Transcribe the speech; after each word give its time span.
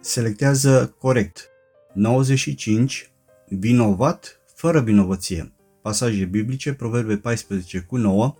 selectează 0.00 0.94
corect. 0.98 1.48
95. 1.94 3.10
Vinovat 3.48 4.40
fără 4.54 4.80
vinovăție. 4.80 5.52
Pasaje 5.82 6.24
biblice, 6.24 6.74
Proverbe 6.74 7.16
14 7.16 7.80
cu 7.80 7.96
9, 7.96 8.34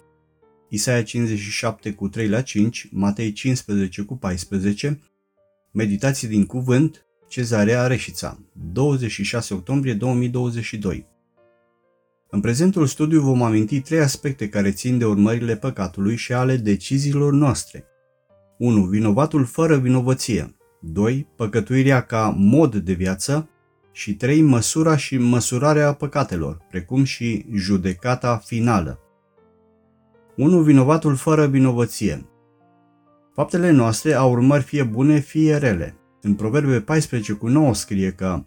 Isaia 0.68 1.02
57 1.02 1.92
cu 1.92 2.08
3 2.08 2.28
la 2.28 2.42
5, 2.42 2.88
Matei 2.90 3.32
15 3.32 4.02
cu 4.02 4.16
14, 4.16 5.00
Meditații 5.72 6.28
din 6.28 6.46
cuvânt, 6.46 7.06
Cezarea 7.28 7.86
Reșița, 7.86 8.38
26 8.72 9.54
octombrie 9.54 9.94
2022. 9.94 11.06
În 12.30 12.40
prezentul 12.40 12.86
studiu 12.86 13.20
vom 13.20 13.42
aminti 13.42 13.80
trei 13.80 14.00
aspecte 14.00 14.48
care 14.48 14.70
țin 14.70 14.98
de 14.98 15.04
urmările 15.04 15.56
păcatului 15.56 16.16
și 16.16 16.32
ale 16.32 16.56
deciziilor 16.56 17.32
noastre. 17.32 17.84
1. 18.58 18.84
Vinovatul 18.84 19.44
fără 19.44 19.78
vinovăție. 19.78 20.54
2. 20.80 21.26
Păcătuirea 21.36 22.00
ca 22.00 22.34
mod 22.38 22.74
de 22.74 22.92
viață. 22.92 23.48
Și 23.92 24.14
3. 24.14 24.42
Măsura 24.42 24.96
și 24.96 25.18
măsurarea 25.18 25.92
păcatelor, 25.92 26.66
precum 26.68 27.04
și 27.04 27.46
judecata 27.54 28.36
finală. 28.36 28.98
1. 30.36 30.60
Vinovatul 30.62 31.14
fără 31.14 31.46
vinovăție. 31.46 32.26
Faptele 33.34 33.70
noastre 33.70 34.12
au 34.12 34.30
urmări 34.30 34.62
fie 34.62 34.82
bune, 34.82 35.18
fie 35.18 35.56
rele. 35.56 35.96
În 36.20 36.34
Proverbe 36.34 36.80
14 36.80 37.32
cu 37.32 37.48
9 37.48 37.74
scrie 37.74 38.10
că 38.10 38.44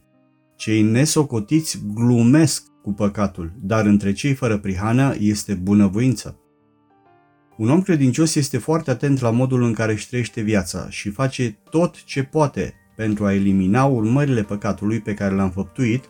cei 0.55 0.81
nesocotiți 0.81 1.81
glumesc 1.93 2.63
cu 2.81 2.93
păcatul, 2.93 3.51
dar 3.61 3.85
între 3.85 4.13
cei 4.13 4.33
fără 4.33 4.57
prihană 4.57 5.15
este 5.19 5.53
bunăvoință. 5.53 6.42
Un 7.57 7.69
om 7.69 7.81
credincios 7.81 8.35
este 8.35 8.57
foarte 8.57 8.91
atent 8.91 9.19
la 9.19 9.29
modul 9.29 9.63
în 9.63 9.73
care 9.73 9.91
își 9.91 10.07
trăiește 10.07 10.41
viața 10.41 10.89
și 10.89 11.09
face 11.09 11.57
tot 11.69 12.03
ce 12.03 12.23
poate 12.23 12.73
pentru 12.95 13.25
a 13.25 13.33
elimina 13.33 13.85
urmările 13.85 14.43
păcatului 14.43 14.99
pe 14.99 15.13
care 15.13 15.35
l-a 15.35 15.43
înfăptuit, 15.43 16.09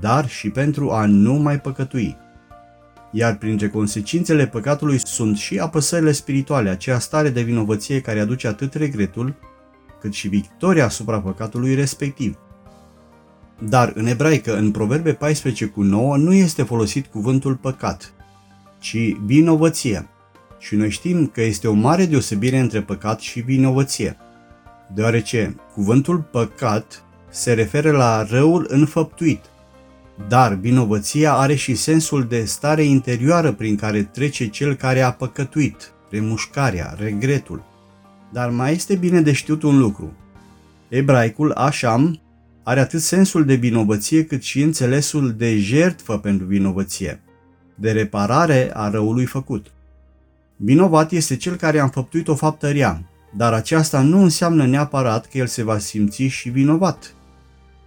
dar 0.00 0.28
și 0.28 0.50
pentru 0.50 0.90
a 0.90 1.06
nu 1.06 1.34
mai 1.34 1.60
păcătui. 1.60 2.16
Iar 3.12 3.36
printre 3.36 3.68
consecințele 3.68 4.46
păcatului 4.46 5.06
sunt 5.06 5.36
și 5.36 5.58
apăsările 5.58 6.12
spirituale, 6.12 6.68
aceea 6.68 6.98
stare 6.98 7.28
de 7.28 7.42
vinovăție 7.42 8.00
care 8.00 8.20
aduce 8.20 8.46
atât 8.46 8.74
regretul, 8.74 9.34
cât 10.00 10.12
și 10.12 10.28
victoria 10.28 10.84
asupra 10.84 11.20
păcatului 11.20 11.74
respectiv. 11.74 12.36
Dar 13.68 13.92
în 13.94 14.06
ebraică, 14.06 14.56
în 14.56 14.70
Proverbe 14.70 15.12
14 15.12 15.66
cu 15.66 15.82
9, 15.82 16.16
nu 16.16 16.32
este 16.32 16.62
folosit 16.62 17.06
cuvântul 17.06 17.56
păcat, 17.56 18.14
ci 18.78 18.96
vinovăție. 19.24 20.06
Și 20.62 20.74
noi 20.74 20.90
știm 20.90 21.26
că 21.26 21.40
este 21.40 21.68
o 21.68 21.72
mare 21.72 22.06
deosebire 22.06 22.58
între 22.58 22.82
păcat 22.82 23.20
și 23.20 23.40
vinovăție, 23.40 24.16
deoarece 24.94 25.56
cuvântul 25.72 26.18
păcat 26.18 27.04
se 27.30 27.52
referă 27.52 27.90
la 27.90 28.26
răul 28.30 28.66
înfăptuit, 28.68 29.44
dar 30.28 30.54
vinovăția 30.54 31.34
are 31.34 31.54
și 31.54 31.74
sensul 31.74 32.24
de 32.24 32.44
stare 32.44 32.82
interioară 32.82 33.52
prin 33.52 33.76
care 33.76 34.02
trece 34.02 34.48
cel 34.48 34.74
care 34.74 35.00
a 35.00 35.12
păcătuit, 35.12 35.92
remușcarea, 36.10 36.94
regretul. 36.98 37.64
Dar 38.32 38.50
mai 38.50 38.72
este 38.72 38.94
bine 38.94 39.20
de 39.20 39.32
știut 39.32 39.62
un 39.62 39.78
lucru. 39.78 40.12
Ebraicul 40.88 41.52
Asham 41.52 42.20
are 42.62 42.80
atât 42.80 43.00
sensul 43.00 43.44
de 43.44 43.54
vinovăție 43.54 44.24
cât 44.24 44.42
și 44.42 44.62
înțelesul 44.62 45.32
de 45.32 45.58
jertfă 45.58 46.18
pentru 46.18 46.46
vinovăție, 46.46 47.20
de 47.74 47.92
reparare 47.92 48.70
a 48.74 48.90
răului 48.90 49.24
făcut. 49.24 49.72
Vinovat 50.64 51.12
este 51.12 51.36
cel 51.36 51.56
care 51.56 51.78
a 51.78 51.82
înfăptuit 51.82 52.28
o 52.28 52.34
faptă 52.34 52.70
rea, 52.70 53.02
dar 53.36 53.52
aceasta 53.52 54.00
nu 54.00 54.22
înseamnă 54.22 54.66
neapărat 54.66 55.26
că 55.26 55.38
el 55.38 55.46
se 55.46 55.62
va 55.62 55.78
simți 55.78 56.22
și 56.22 56.48
vinovat, 56.48 57.14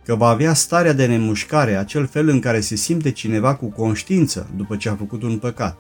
că 0.06 0.16
va 0.16 0.28
avea 0.28 0.54
starea 0.54 0.94
de 0.94 1.06
nemușcare, 1.06 1.76
acel 1.76 2.08
fel 2.08 2.28
în 2.28 2.40
care 2.40 2.60
se 2.60 2.76
simte 2.76 3.12
cineva 3.12 3.56
cu 3.56 3.66
conștiință 3.66 4.50
după 4.56 4.76
ce 4.76 4.90
a 4.90 4.96
făcut 4.96 5.24
un 5.24 5.38
păcat. 5.38 5.80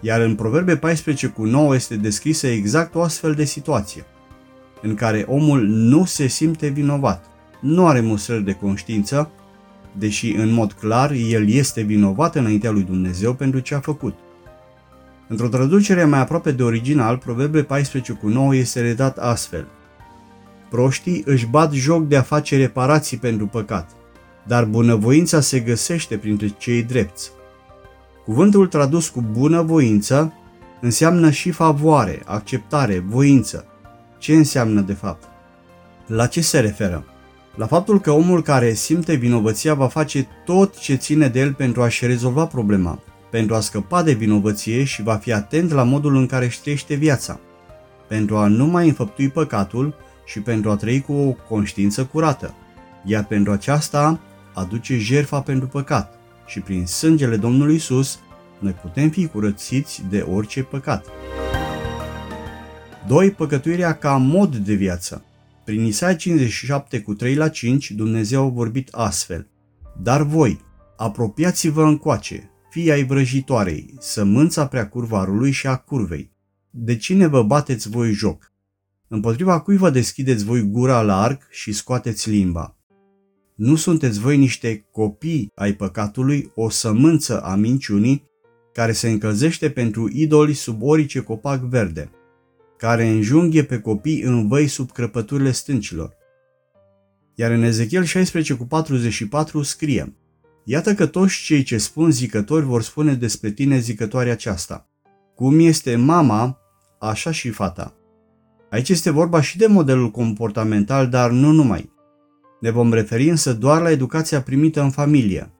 Iar 0.00 0.20
în 0.20 0.34
Proverbe 0.34 0.76
14 0.76 1.26
cu 1.26 1.44
9 1.44 1.74
este 1.74 1.96
descrisă 1.96 2.46
exact 2.46 2.94
o 2.94 3.02
astfel 3.02 3.34
de 3.34 3.44
situație, 3.44 4.04
în 4.82 4.94
care 4.94 5.24
omul 5.28 5.66
nu 5.66 6.04
se 6.04 6.26
simte 6.26 6.68
vinovat, 6.68 7.24
nu 7.60 7.86
are 7.86 8.00
mustrări 8.00 8.44
de 8.44 8.52
conștiință, 8.52 9.30
deși 9.98 10.30
în 10.30 10.52
mod 10.52 10.72
clar 10.72 11.10
el 11.10 11.48
este 11.48 11.80
vinovat 11.80 12.34
înaintea 12.34 12.70
lui 12.70 12.82
Dumnezeu 12.82 13.34
pentru 13.34 13.58
ce 13.58 13.74
a 13.74 13.80
făcut. 13.80 14.14
Într-o 15.28 15.48
traducere 15.48 16.04
mai 16.04 16.18
aproape 16.18 16.52
de 16.52 16.62
original, 16.62 17.16
Proverbe 17.16 17.62
14 17.62 18.12
cu 18.12 18.28
9 18.28 18.54
este 18.54 18.80
redat 18.80 19.18
astfel. 19.18 19.66
Proștii 20.70 21.22
își 21.26 21.46
bat 21.46 21.72
joc 21.72 22.08
de 22.08 22.16
a 22.16 22.22
face 22.22 22.56
reparații 22.56 23.16
pentru 23.16 23.46
păcat, 23.46 23.90
dar 24.46 24.64
bunăvoința 24.64 25.40
se 25.40 25.60
găsește 25.60 26.16
printre 26.16 26.48
cei 26.48 26.82
drepți. 26.82 27.30
Cuvântul 28.24 28.66
tradus 28.66 29.08
cu 29.08 29.24
bunăvoință 29.32 30.32
înseamnă 30.80 31.30
și 31.30 31.50
favoare, 31.50 32.22
acceptare, 32.24 33.04
voință. 33.08 33.66
Ce 34.18 34.34
înseamnă 34.34 34.80
de 34.80 34.92
fapt? 34.92 35.28
La 36.06 36.26
ce 36.26 36.40
se 36.40 36.60
referă? 36.60 37.04
La 37.54 37.66
faptul 37.66 38.00
că 38.00 38.10
omul 38.10 38.42
care 38.42 38.72
simte 38.72 39.14
vinovăția 39.14 39.74
va 39.74 39.88
face 39.88 40.28
tot 40.44 40.78
ce 40.78 40.94
ține 40.94 41.28
de 41.28 41.40
el 41.40 41.52
pentru 41.52 41.82
a-și 41.82 42.06
rezolva 42.06 42.46
problema, 42.46 43.02
pentru 43.36 43.54
a 43.54 43.60
scăpa 43.60 44.02
de 44.02 44.12
vinovăție 44.12 44.84
și 44.84 45.02
va 45.02 45.16
fi 45.16 45.32
atent 45.32 45.70
la 45.70 45.82
modul 45.82 46.16
în 46.16 46.26
care 46.26 46.44
își 46.44 46.60
trăiește 46.60 46.94
viața, 46.94 47.40
pentru 48.08 48.36
a 48.36 48.46
nu 48.46 48.66
mai 48.66 48.86
înfăptui 48.88 49.28
păcatul 49.28 49.94
și 50.24 50.40
pentru 50.40 50.70
a 50.70 50.76
trăi 50.76 51.00
cu 51.00 51.12
o 51.12 51.32
conștiință 51.32 52.04
curată, 52.04 52.54
iar 53.04 53.26
pentru 53.26 53.52
aceasta 53.52 54.20
aduce 54.54 54.98
jerfa 54.98 55.40
pentru 55.40 55.68
păcat 55.68 56.18
și 56.46 56.60
prin 56.60 56.86
sângele 56.86 57.36
Domnului 57.36 57.74
Isus 57.74 58.18
noi 58.58 58.72
putem 58.72 59.10
fi 59.10 59.26
curățiți 59.26 60.02
de 60.08 60.20
orice 60.20 60.62
păcat. 60.62 61.06
2. 63.06 63.30
Păcătuirea 63.30 63.92
ca 63.92 64.16
mod 64.16 64.56
de 64.56 64.74
viață. 64.74 65.24
Prin 65.64 65.84
Isaia 65.84 66.14
57 66.14 67.00
cu 67.00 67.14
3 67.14 67.34
la 67.34 67.48
5, 67.48 67.90
Dumnezeu 67.90 68.44
a 68.44 68.48
vorbit 68.48 68.88
astfel. 68.92 69.46
Dar 70.02 70.22
voi, 70.22 70.60
apropiați-vă 70.96 71.82
încoace, 71.82 72.50
fii 72.76 72.90
ai 72.90 73.04
vrăjitoarei, 73.04 73.94
sămânța 73.98 74.66
prea 74.66 74.88
curvarului 74.88 75.50
și 75.50 75.66
a 75.66 75.76
curvei. 75.76 76.32
De 76.70 76.96
cine 76.96 77.26
vă 77.26 77.42
bateți 77.42 77.88
voi 77.88 78.12
joc? 78.12 78.52
Împotriva 79.08 79.60
cui 79.60 79.76
vă 79.76 79.90
deschideți 79.90 80.44
voi 80.44 80.62
gura 80.62 81.02
larg 81.02 81.38
și 81.50 81.72
scoateți 81.72 82.30
limba? 82.30 82.76
Nu 83.54 83.76
sunteți 83.76 84.20
voi 84.20 84.36
niște 84.36 84.86
copii 84.92 85.52
ai 85.54 85.72
păcatului, 85.72 86.50
o 86.54 86.68
sămânță 86.68 87.42
a 87.42 87.54
minciunii, 87.54 88.30
care 88.72 88.92
se 88.92 89.08
încălzește 89.08 89.70
pentru 89.70 90.08
idoli 90.12 90.52
sub 90.52 90.82
orice 90.82 91.20
copac 91.20 91.60
verde, 91.60 92.10
care 92.78 93.06
înjunghe 93.08 93.64
pe 93.64 93.80
copii 93.80 94.22
în 94.22 94.48
văi 94.48 94.66
sub 94.66 94.92
crăpăturile 94.92 95.50
stâncilor. 95.50 96.16
Iar 97.34 97.50
în 97.50 97.62
Ezechiel 97.62 98.04
16 98.04 98.54
cu 98.54 98.66
44 98.66 99.62
scrie 99.62 100.14
Iată 100.68 100.94
că 100.94 101.06
toți 101.06 101.42
cei 101.44 101.62
ce 101.62 101.78
spun 101.78 102.10
zicători 102.10 102.64
vor 102.64 102.82
spune 102.82 103.14
despre 103.14 103.50
tine 103.50 103.78
zicătoarea 103.78 104.32
aceasta. 104.32 104.88
Cum 105.34 105.58
este 105.60 105.96
mama, 105.96 106.58
așa 106.98 107.30
și 107.30 107.50
fata. 107.50 107.94
Aici 108.70 108.88
este 108.88 109.10
vorba 109.10 109.40
și 109.40 109.58
de 109.58 109.66
modelul 109.66 110.10
comportamental, 110.10 111.08
dar 111.08 111.30
nu 111.30 111.50
numai. 111.50 111.92
Ne 112.60 112.70
vom 112.70 112.92
referi 112.92 113.28
însă 113.28 113.52
doar 113.52 113.82
la 113.82 113.90
educația 113.90 114.42
primită 114.42 114.82
în 114.82 114.90
familie, 114.90 115.52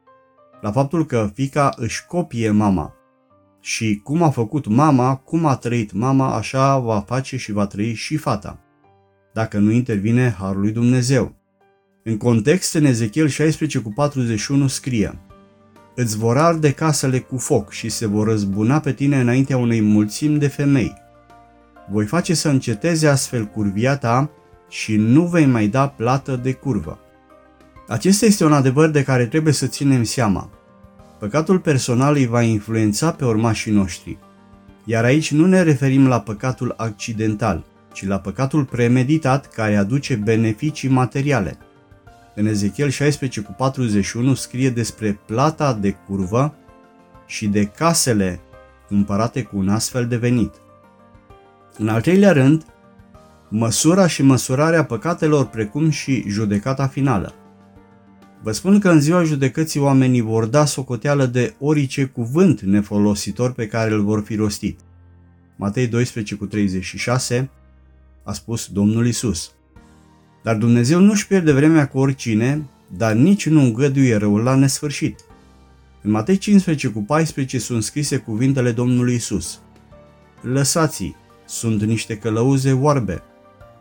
la 0.61 0.73
faptul 0.73 1.07
că 1.07 1.31
fica 1.35 1.73
își 1.77 2.07
copie 2.07 2.51
mama. 2.51 2.95
Și 3.61 4.01
cum 4.05 4.23
a 4.23 4.31
făcut 4.31 4.67
mama, 4.67 5.17
cum 5.17 5.45
a 5.47 5.57
trăit 5.57 5.93
mama, 5.93 6.35
așa 6.35 6.79
va 6.79 7.01
face 7.01 7.37
și 7.37 7.53
va 7.53 7.67
trăi 7.67 7.95
și 7.95 8.17
fata, 8.17 8.61
dacă 9.33 9.59
nu 9.59 9.71
intervine 9.71 10.37
Harul 10.39 10.61
lui 10.61 10.73
Dumnezeu. 10.73 11.35
În 12.09 12.17
context, 12.17 12.75
în 12.75 12.85
Ezechiel 12.85 13.29
16 13.29 13.79
cu 13.79 13.93
41 13.93 14.67
scrie 14.67 15.19
Îți 15.95 16.19
vor 16.19 16.39
arde 16.39 16.73
casele 16.73 17.19
cu 17.19 17.37
foc 17.37 17.73
și 17.73 17.89
se 17.89 18.07
vor 18.07 18.27
răzbuna 18.27 18.81
pe 18.81 18.93
tine 18.93 19.21
înaintea 19.21 19.57
unei 19.57 19.81
mulțimi 19.81 20.39
de 20.39 20.47
femei. 20.47 20.93
Voi 21.91 22.05
face 22.05 22.35
să 22.35 22.49
înceteze 22.49 23.09
astfel 23.09 23.45
curvia 23.45 23.97
ta 23.97 24.31
și 24.69 24.97
nu 24.97 25.27
vei 25.27 25.47
mai 25.47 25.67
da 25.67 25.89
plată 25.89 26.37
de 26.43 26.53
curvă. 26.53 26.99
Acesta 27.89 28.27
este 28.27 28.45
un 28.45 28.53
adevăr 28.53 28.89
de 28.89 29.03
care 29.03 29.27
trebuie 29.27 29.53
să 29.53 29.67
ținem 29.67 30.05
seama. 30.05 30.51
Păcatul 31.19 31.59
personal 31.59 32.15
îi 32.15 32.27
va 32.27 32.43
influența 32.43 33.13
pe 33.13 33.25
urmașii 33.25 33.73
noștri. 33.73 34.19
Iar 34.85 35.05
aici 35.05 35.33
nu 35.33 35.47
ne 35.47 35.63
referim 35.63 36.09
la 36.09 36.21
păcatul 36.21 36.75
accidental, 36.77 37.65
ci 37.93 38.07
la 38.07 38.19
păcatul 38.19 38.65
premeditat 38.65 39.49
care 39.49 39.77
aduce 39.77 40.15
beneficii 40.15 40.89
materiale– 40.89 41.59
în 42.37 42.47
Ezechiel 42.47 42.89
16 42.89 43.41
cu 43.41 43.53
41 43.53 44.35
scrie 44.35 44.71
despre 44.71 45.21
plata 45.27 45.73
de 45.73 45.91
curvă 45.91 46.55
și 47.27 47.47
de 47.47 47.65
casele 47.65 48.41
cumpărate 48.89 49.43
cu 49.43 49.57
un 49.57 49.69
astfel 49.69 50.07
de 50.07 50.17
venit. 50.17 50.55
În 51.79 51.89
al 51.89 52.01
treilea 52.01 52.33
rând, 52.33 52.65
măsura 53.49 54.07
și 54.07 54.23
măsurarea 54.23 54.85
păcatelor 54.85 55.47
precum 55.47 55.91
și 55.91 56.25
judecata 56.29 56.87
finală. 56.87 57.35
Vă 58.43 58.53
spun 58.53 58.79
că 58.79 58.91
în 58.91 59.01
ziua 59.01 59.23
judecății 59.23 59.81
oamenii 59.81 60.21
vor 60.21 60.45
da 60.45 60.65
socoteală 60.65 61.27
de 61.27 61.55
orice 61.59 62.05
cuvânt 62.05 62.61
nefolositor 62.61 63.53
pe 63.53 63.67
care 63.67 63.93
îl 63.93 64.05
vor 64.05 64.23
fi 64.23 64.35
rostit. 64.35 64.81
Matei 65.57 65.87
12 65.87 66.35
cu 66.35 66.47
36 66.47 67.51
a 68.23 68.33
spus 68.33 68.67
Domnul 68.67 69.07
Isus. 69.07 69.56
Dar 70.47 70.57
Dumnezeu 70.57 71.01
nu-și 71.01 71.27
pierde 71.27 71.53
vremea 71.53 71.89
cu 71.89 71.99
oricine, 71.99 72.63
dar 72.97 73.13
nici 73.13 73.49
nu 73.49 73.61
îngăduie 73.61 74.17
răul 74.17 74.43
la 74.43 74.55
nesfârșit. 74.55 75.21
În 76.03 76.11
Matei 76.11 76.37
15 76.37 76.89
cu 76.89 77.03
14 77.03 77.59
sunt 77.59 77.83
scrise 77.83 78.17
cuvintele 78.17 78.73
Domnului 78.73 79.15
Isus. 79.15 79.61
Lăsați-i, 80.41 81.17
sunt 81.45 81.83
niște 81.83 82.17
călăuze 82.17 82.73
oarbe, 82.73 83.23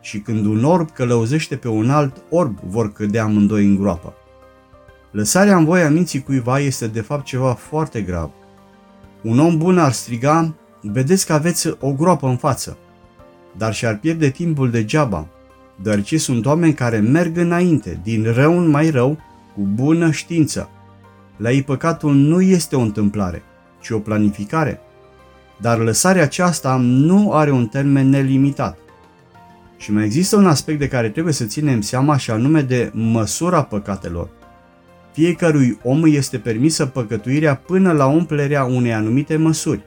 și 0.00 0.18
când 0.18 0.46
un 0.46 0.64
orb 0.64 0.90
călăuzește 0.90 1.56
pe 1.56 1.68
un 1.68 1.90
alt 1.90 2.22
orb, 2.30 2.58
vor 2.64 2.92
cădea 2.92 3.22
amândoi 3.22 3.64
în 3.64 3.76
groapă. 3.76 4.14
Lăsarea 5.10 5.56
în 5.56 5.64
voia 5.64 5.90
minții 5.90 6.22
cuiva 6.22 6.58
este 6.58 6.86
de 6.86 7.00
fapt 7.00 7.24
ceva 7.24 7.54
foarte 7.54 8.00
grav. 8.00 8.30
Un 9.22 9.38
om 9.38 9.58
bun 9.58 9.78
ar 9.78 9.92
striga, 9.92 10.54
vedeți 10.82 11.26
că 11.26 11.32
aveți 11.32 11.76
o 11.80 11.92
groapă 11.92 12.26
în 12.26 12.36
față, 12.36 12.78
dar 13.56 13.74
și-ar 13.74 13.98
pierde 13.98 14.30
timpul 14.30 14.70
degeaba, 14.70 15.28
deoarece 15.82 16.18
sunt 16.18 16.46
oameni 16.46 16.74
care 16.74 16.98
merg 16.98 17.36
înainte, 17.36 18.00
din 18.02 18.32
rău 18.32 18.58
în 18.58 18.68
mai 18.68 18.90
rău, 18.90 19.18
cu 19.54 19.60
bună 19.74 20.10
știință. 20.10 20.70
La 21.36 21.50
ei 21.50 21.62
păcatul 21.62 22.14
nu 22.14 22.40
este 22.40 22.76
o 22.76 22.80
întâmplare, 22.80 23.42
ci 23.80 23.90
o 23.90 23.98
planificare. 23.98 24.80
Dar 25.60 25.78
lăsarea 25.78 26.22
aceasta 26.22 26.76
nu 26.80 27.32
are 27.32 27.50
un 27.50 27.66
termen 27.66 28.08
nelimitat. 28.08 28.78
Și 29.76 29.92
mai 29.92 30.04
există 30.04 30.36
un 30.36 30.46
aspect 30.46 30.78
de 30.78 30.88
care 30.88 31.08
trebuie 31.08 31.32
să 31.32 31.44
ținem 31.44 31.80
seama 31.80 32.16
și 32.16 32.30
anume 32.30 32.62
de 32.62 32.90
măsura 32.94 33.62
păcatelor. 33.62 34.28
Fiecărui 35.12 35.78
om 35.82 36.02
este 36.04 36.38
permisă 36.38 36.86
păcătuirea 36.86 37.56
până 37.56 37.92
la 37.92 38.06
umplerea 38.06 38.64
unei 38.64 38.92
anumite 38.92 39.36
măsuri. 39.36 39.80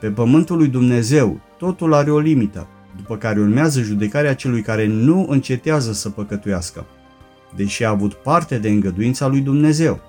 Pe 0.00 0.08
pământul 0.08 0.56
lui 0.56 0.68
Dumnezeu 0.68 1.40
totul 1.58 1.94
are 1.94 2.10
o 2.10 2.18
limită, 2.18 2.66
după 2.96 3.16
care 3.16 3.40
urmează 3.40 3.80
judecarea 3.80 4.34
celui 4.34 4.62
care 4.62 4.86
nu 4.86 5.26
încetează 5.28 5.92
să 5.92 6.10
păcătuiască, 6.10 6.86
deși 7.56 7.84
a 7.84 7.88
avut 7.88 8.14
parte 8.14 8.58
de 8.58 8.68
îngăduința 8.68 9.26
lui 9.26 9.40
Dumnezeu. 9.40 10.00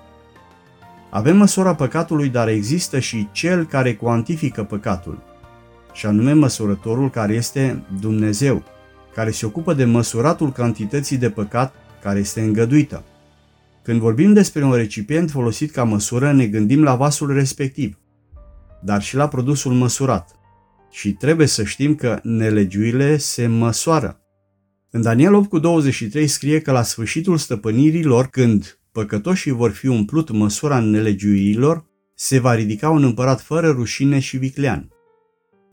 Avem 1.10 1.36
măsura 1.36 1.74
păcatului, 1.74 2.28
dar 2.28 2.48
există 2.48 2.98
și 2.98 3.28
cel 3.32 3.64
care 3.64 3.94
cuantifică 3.94 4.62
păcatul, 4.62 5.22
și 5.92 6.06
anume 6.06 6.32
măsurătorul 6.32 7.10
care 7.10 7.34
este 7.34 7.82
Dumnezeu, 8.00 8.62
care 9.14 9.30
se 9.30 9.46
ocupă 9.46 9.74
de 9.74 9.84
măsuratul 9.84 10.52
cantității 10.52 11.16
de 11.16 11.30
păcat 11.30 11.74
care 12.02 12.18
este 12.18 12.40
îngăduită. 12.40 13.02
Când 13.82 14.00
vorbim 14.00 14.32
despre 14.32 14.64
un 14.64 14.72
recipient 14.72 15.30
folosit 15.30 15.70
ca 15.70 15.84
măsură, 15.84 16.32
ne 16.32 16.46
gândim 16.46 16.82
la 16.82 16.94
vasul 16.94 17.32
respectiv, 17.32 17.98
dar 18.80 19.02
și 19.02 19.16
la 19.16 19.28
produsul 19.28 19.72
măsurat. 19.72 20.36
Și 20.90 21.12
trebuie 21.12 21.46
să 21.46 21.64
știm 21.64 21.94
că 21.94 22.20
nelegiuile 22.22 23.16
se 23.16 23.46
măsoară. 23.46 24.20
În 24.90 25.02
Daniel 25.02 25.34
8 25.34 25.48
cu 25.48 25.58
23 25.58 26.26
scrie 26.26 26.60
că 26.60 26.72
la 26.72 26.82
sfârșitul 26.82 27.36
stăpânirii 27.36 28.04
lor, 28.04 28.26
când 28.26 28.80
păcătoșii 28.92 29.50
vor 29.50 29.70
fi 29.70 29.86
umplut 29.86 30.30
măsura 30.30 30.80
nelegiuirilor, 30.80 31.86
se 32.14 32.38
va 32.38 32.54
ridica 32.54 32.90
un 32.90 33.02
împărat 33.02 33.40
fără 33.40 33.70
rușine 33.70 34.18
și 34.18 34.36
viclean. 34.36 34.88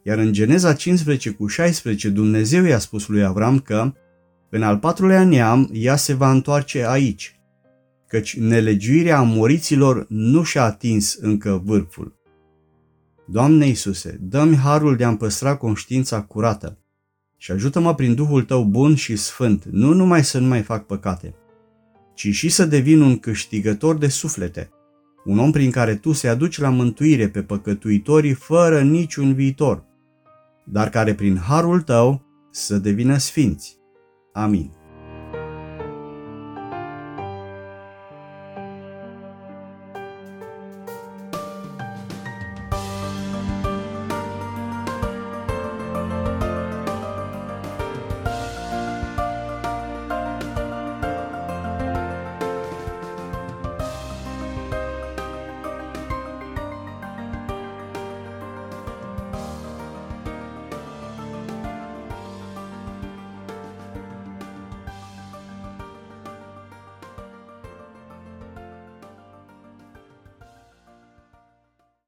Iar 0.04 0.18
în 0.18 0.34
Geneza 0.34 0.74
15 0.74 1.30
cu 1.30 1.48
16 1.48 2.10
Dumnezeu 2.10 2.64
i-a 2.64 2.80
spus 2.80 3.08
lui 3.08 3.24
Avram 3.24 3.60
că 3.60 3.94
în 4.50 4.64
al 4.64 4.78
patrulea 4.78 5.24
neam 5.24 5.70
ea 5.74 5.96
se 5.96 6.14
va 6.14 6.32
întoarce 6.32 6.88
aici, 6.88 7.40
căci 8.08 8.38
nelegiuirea 8.38 9.22
moriților 9.22 10.06
nu 10.10 10.44
și-a 10.44 10.64
atins 10.64 11.14
încă 11.14 11.62
vârful. 11.66 12.16
Doamne 13.26 13.66
Iisuse, 13.66 14.20
dă-mi 14.22 14.56
harul 14.56 14.96
de 14.96 15.04
a-mi 15.04 15.18
păstra 15.18 15.56
conștiința 15.56 16.22
curată 16.22 16.78
și 17.38 17.52
ajută-mă 17.52 17.96
prin 17.96 18.16
Duhul 18.16 18.44
Tău 18.44 18.64
bun 18.64 18.96
și 18.96 19.16
sfânt, 19.16 19.64
nu 19.64 19.94
numai 19.94 20.24
să 20.24 20.40
nu 20.40 20.48
mai 20.48 20.62
fac 20.62 20.86
păcate, 20.86 21.36
ci 22.14 22.28
și 22.28 22.50
să 22.50 22.66
devin 22.66 23.02
un 23.02 23.18
câștigător 23.18 23.98
de 23.98 24.08
suflete, 24.08 24.70
un 25.26 25.40
om 25.40 25.52
prin 25.52 25.72
care 25.72 25.96
Tu 25.96 26.12
se 26.12 26.28
aduci 26.28 26.60
la 26.60 26.70
mântuire 26.70 27.30
pe 27.30 27.42
păcătuitorii 27.42 28.34
fără 28.34 28.82
niciun 28.82 29.34
viitor, 29.34 29.84
dar 30.64 30.90
care 30.90 31.14
prin 31.16 31.38
harul 31.38 31.82
Tău 31.82 32.26
să 32.52 32.78
devină 32.78 33.18
sfinți. 33.18 33.78
Amin. 34.34 34.72